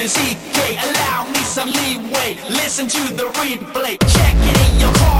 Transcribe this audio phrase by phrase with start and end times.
[0.00, 0.56] than CK.
[0.82, 2.38] Allow me some leeway.
[2.48, 3.98] Listen to the replay.
[4.08, 5.19] Check it in your car.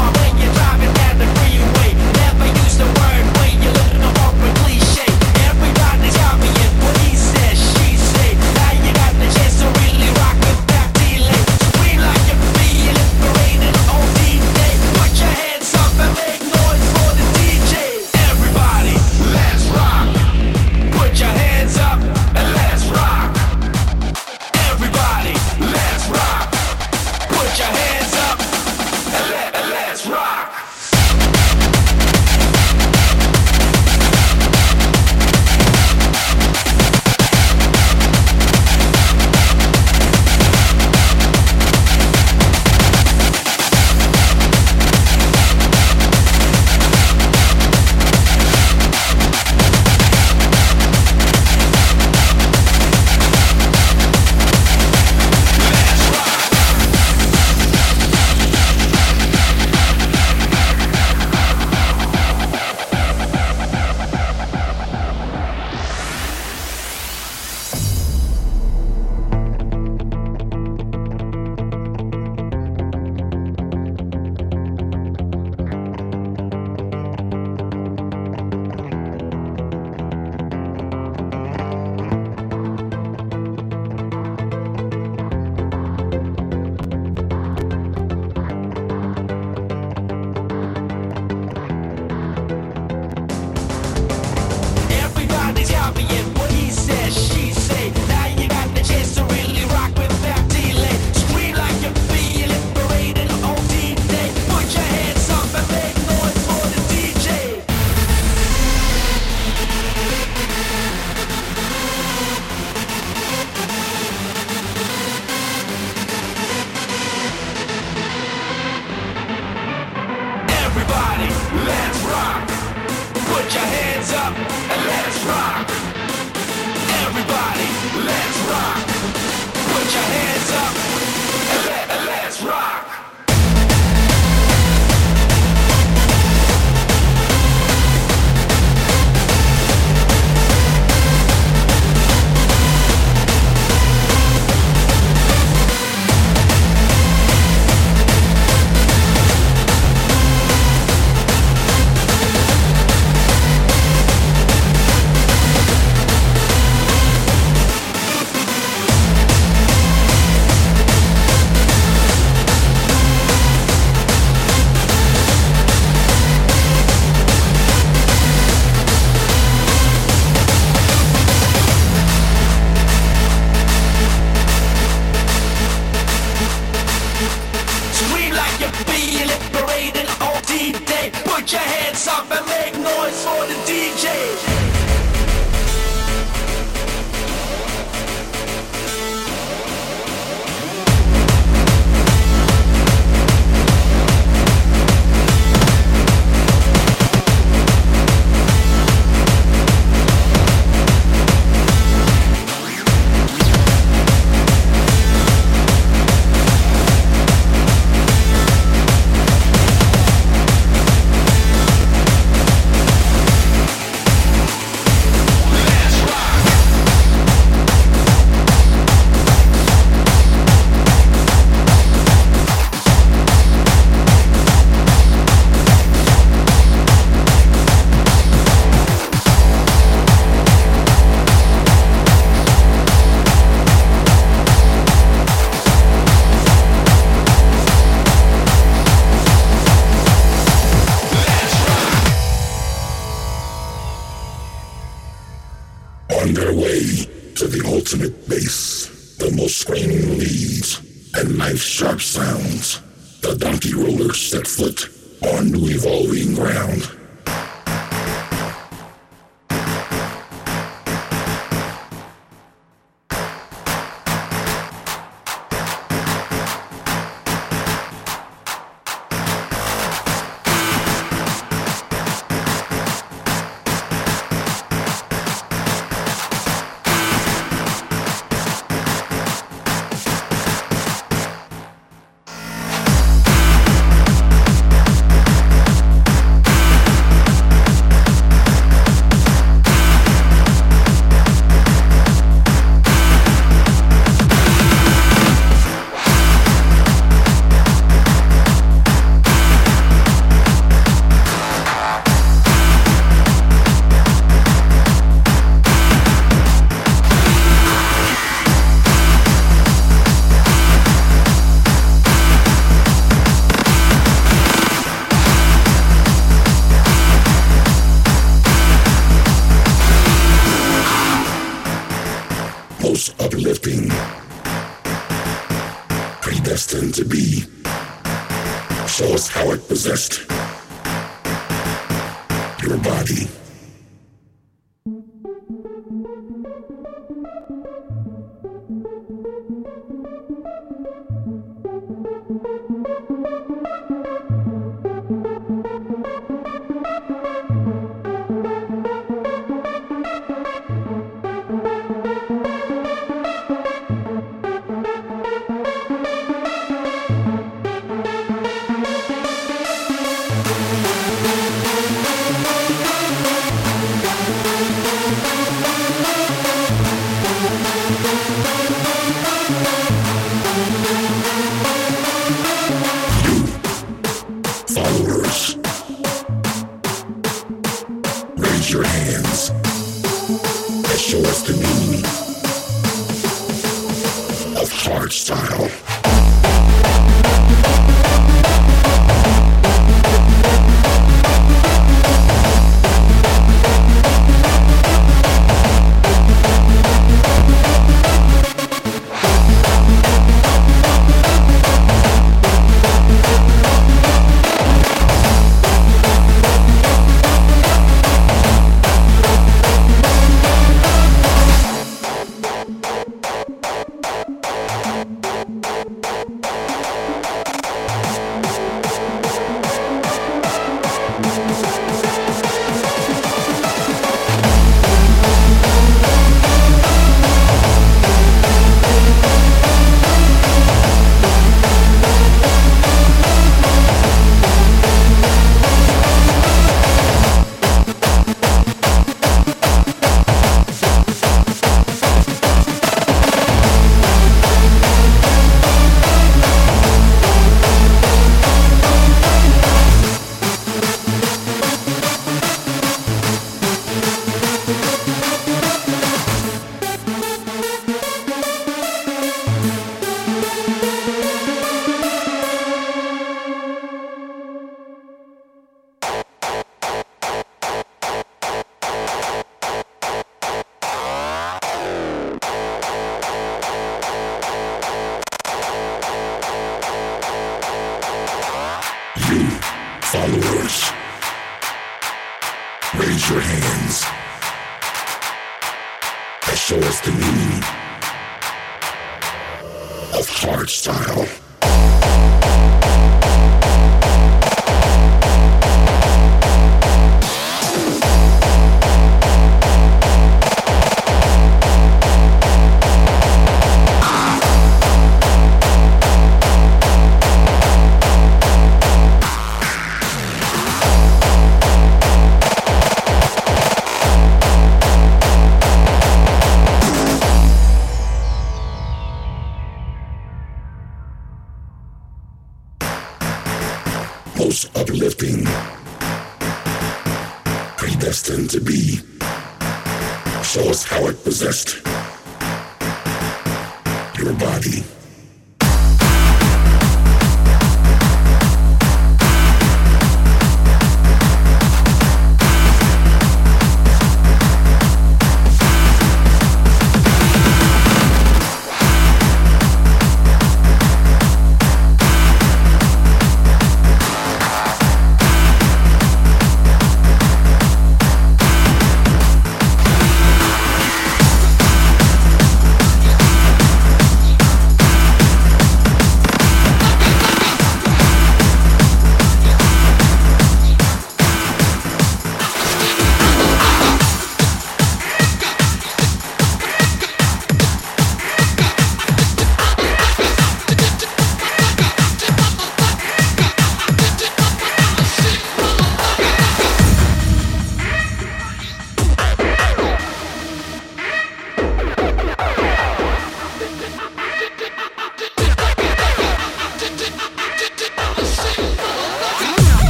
[254.61, 254.91] Foot
[255.23, 257.00] on new evolving ground.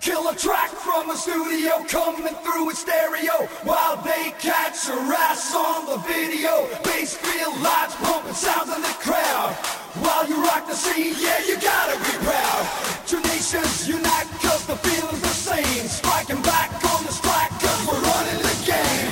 [0.00, 4.98] Kill a killer track from the studio coming through in stereo while they catch your
[5.12, 6.68] ass on the video.
[6.84, 9.54] Bass feel lights pumping sounds in the crowd.
[9.98, 12.62] While you rock the scene, yeah, you gotta be proud.
[13.06, 15.88] Two nations unite cause the feeling's the same.
[15.88, 19.10] Striking back on the strike cause we're running the game.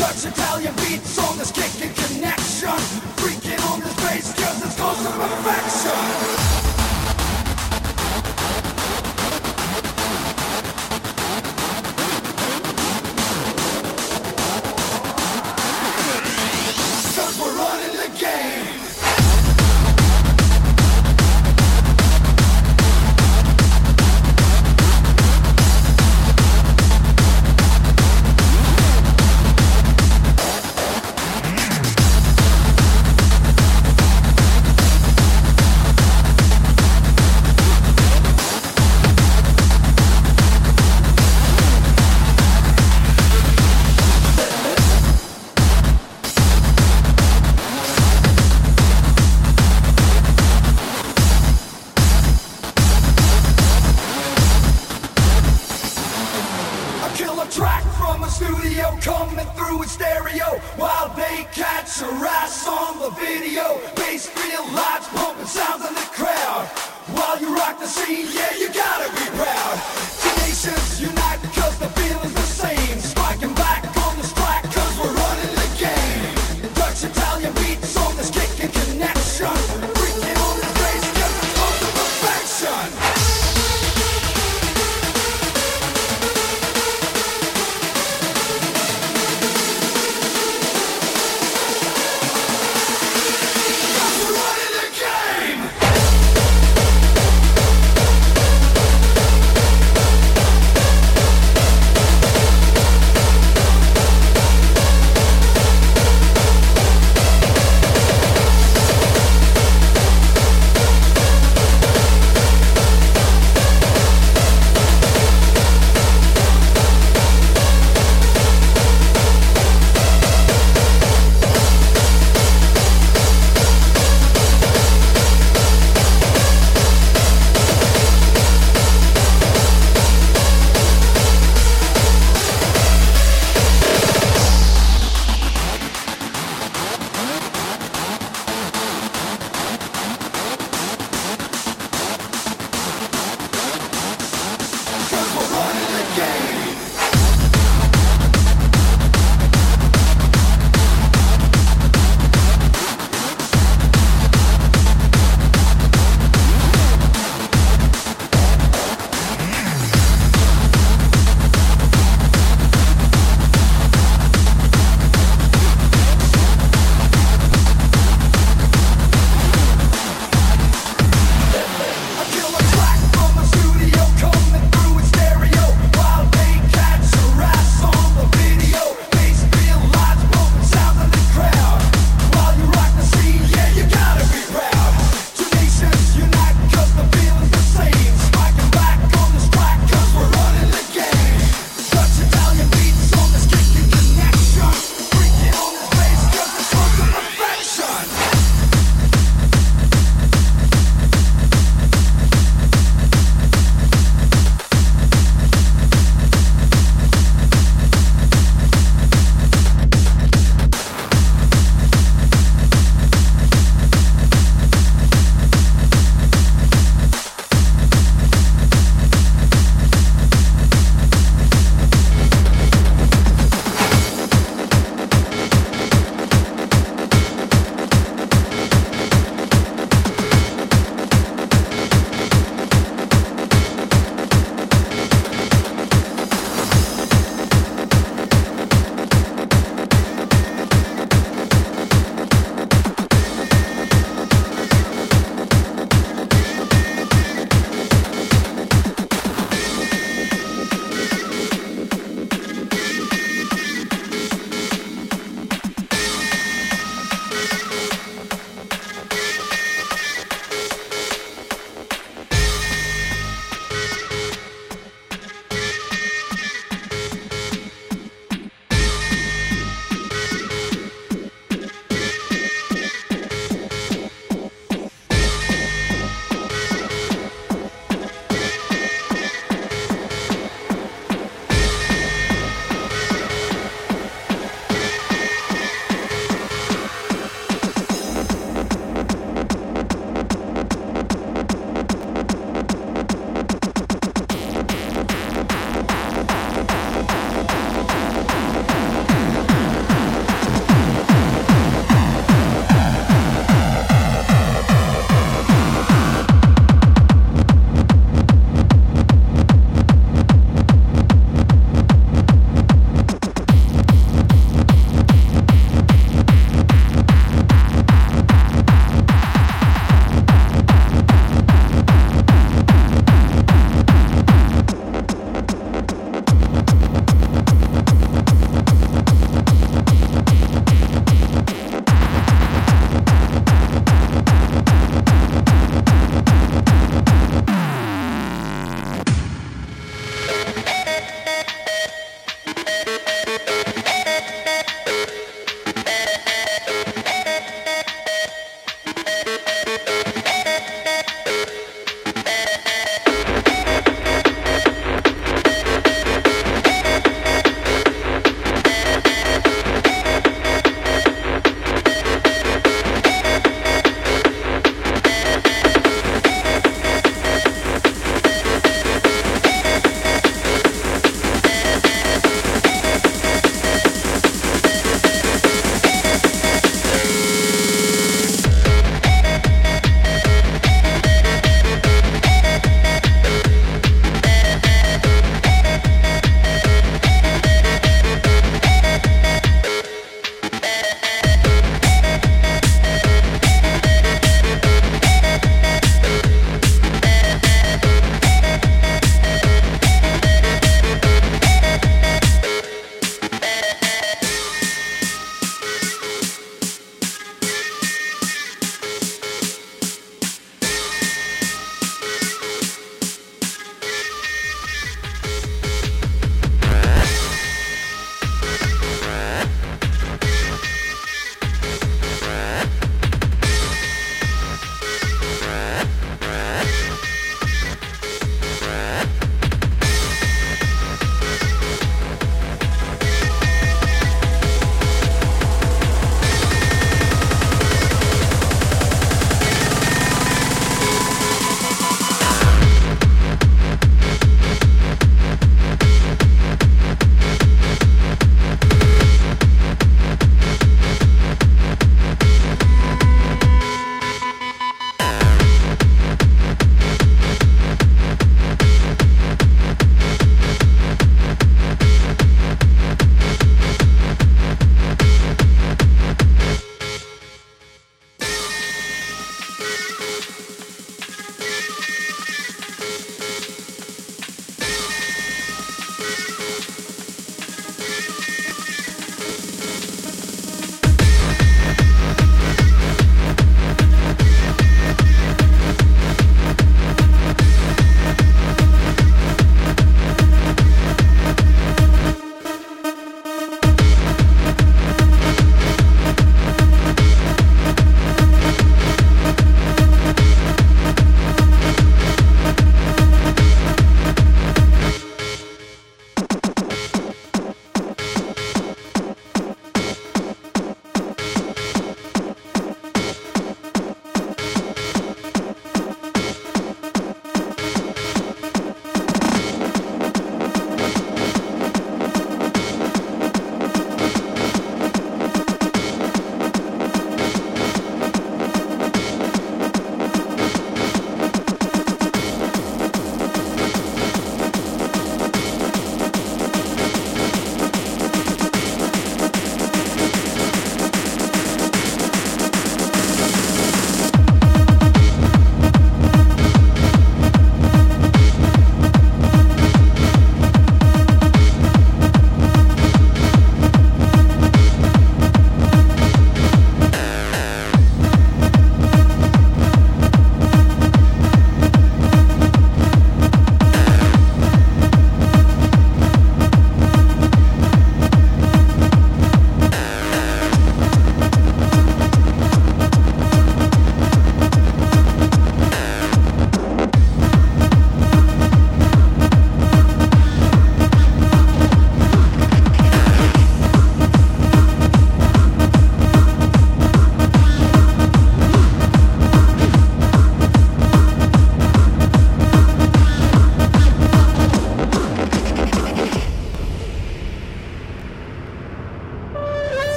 [0.00, 2.78] Dutch Italian beats on this kicking connection.
[3.20, 6.31] Freaking on this bass cause it's close to perfection.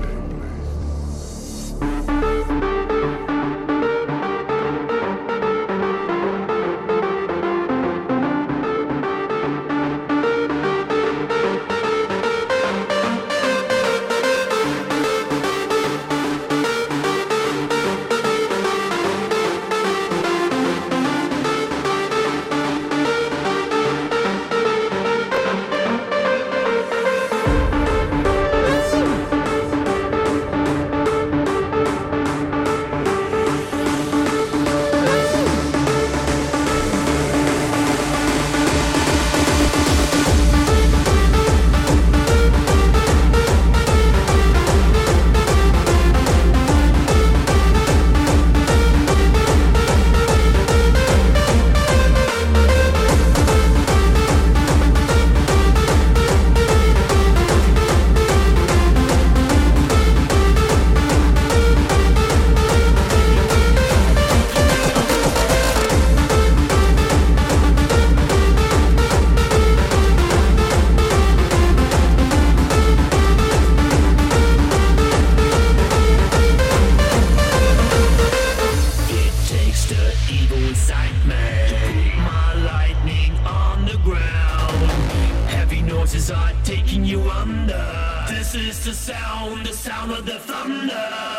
[90.91, 91.36] under.